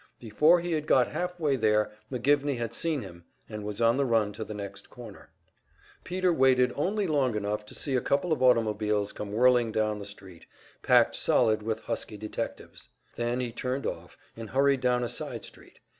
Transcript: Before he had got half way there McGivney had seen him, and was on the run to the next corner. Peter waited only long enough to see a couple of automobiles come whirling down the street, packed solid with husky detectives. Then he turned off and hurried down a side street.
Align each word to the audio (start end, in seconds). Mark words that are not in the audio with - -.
Before 0.19 0.59
he 0.59 0.71
had 0.71 0.87
got 0.87 1.09
half 1.11 1.39
way 1.39 1.55
there 1.55 1.91
McGivney 2.11 2.57
had 2.57 2.73
seen 2.73 3.03
him, 3.03 3.23
and 3.47 3.63
was 3.63 3.79
on 3.79 3.97
the 3.97 4.05
run 4.07 4.33
to 4.33 4.43
the 4.43 4.55
next 4.55 4.89
corner. 4.89 5.29
Peter 6.03 6.33
waited 6.33 6.73
only 6.75 7.05
long 7.05 7.35
enough 7.35 7.67
to 7.67 7.75
see 7.75 7.95
a 7.95 8.01
couple 8.01 8.33
of 8.33 8.41
automobiles 8.41 9.13
come 9.13 9.31
whirling 9.31 9.71
down 9.71 9.99
the 9.99 10.05
street, 10.05 10.47
packed 10.81 11.13
solid 11.13 11.61
with 11.61 11.81
husky 11.81 12.17
detectives. 12.17 12.89
Then 13.15 13.41
he 13.41 13.51
turned 13.51 13.85
off 13.85 14.17
and 14.35 14.49
hurried 14.49 14.81
down 14.81 15.03
a 15.03 15.07
side 15.09 15.45
street. 15.45 15.79